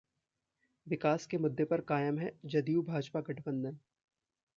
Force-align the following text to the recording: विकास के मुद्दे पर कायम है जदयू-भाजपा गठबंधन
विकास 0.87 1.25
के 1.25 1.37
मुद्दे 1.37 1.65
पर 1.65 1.81
कायम 1.81 2.17
है 2.19 2.31
जदयू-भाजपा 2.45 3.21
गठबंधन 3.21 3.77